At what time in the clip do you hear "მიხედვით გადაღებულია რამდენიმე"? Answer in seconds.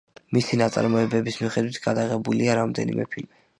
1.43-3.09